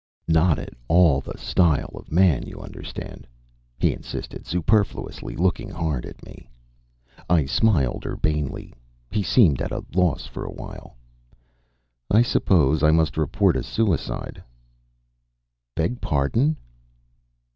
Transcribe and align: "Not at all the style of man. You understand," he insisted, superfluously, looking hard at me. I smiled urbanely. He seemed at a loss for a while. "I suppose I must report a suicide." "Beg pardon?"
"Not 0.27 0.57
at 0.57 0.73
all 0.87 1.21
the 1.21 1.37
style 1.37 1.91
of 1.93 2.11
man. 2.11 2.47
You 2.47 2.59
understand," 2.59 3.27
he 3.77 3.93
insisted, 3.93 4.47
superfluously, 4.47 5.35
looking 5.35 5.69
hard 5.69 6.07
at 6.07 6.25
me. 6.25 6.49
I 7.29 7.45
smiled 7.45 8.07
urbanely. 8.07 8.73
He 9.11 9.21
seemed 9.21 9.61
at 9.61 9.71
a 9.71 9.85
loss 9.93 10.25
for 10.25 10.43
a 10.43 10.51
while. 10.53 10.97
"I 12.09 12.23
suppose 12.23 12.81
I 12.81 12.89
must 12.89 13.15
report 13.15 13.55
a 13.55 13.61
suicide." 13.61 14.41
"Beg 15.75 16.01
pardon?" 16.01 16.57